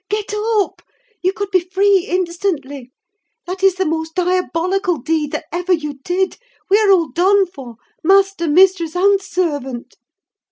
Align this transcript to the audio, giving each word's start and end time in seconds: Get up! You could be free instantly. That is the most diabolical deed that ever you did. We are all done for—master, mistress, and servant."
Get 0.09 0.33
up! 0.33 0.81
You 1.21 1.31
could 1.31 1.51
be 1.51 1.59
free 1.59 2.07
instantly. 2.09 2.91
That 3.45 3.61
is 3.61 3.75
the 3.75 3.85
most 3.85 4.15
diabolical 4.15 4.97
deed 4.97 5.31
that 5.31 5.45
ever 5.53 5.73
you 5.73 5.99
did. 6.03 6.37
We 6.71 6.79
are 6.79 6.89
all 6.91 7.09
done 7.11 7.45
for—master, 7.45 8.47
mistress, 8.47 8.95
and 8.95 9.21
servant." 9.21 9.97